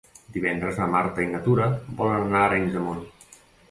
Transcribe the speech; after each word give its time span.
Divendres 0.37 0.79
na 0.83 0.87
Marta 0.95 1.25
i 1.25 1.29
na 1.35 1.43
Tura 1.51 1.69
volen 2.03 2.27
anar 2.27 2.45
a 2.45 2.51
Arenys 2.53 2.77
de 2.81 2.87
Munt. 2.91 3.09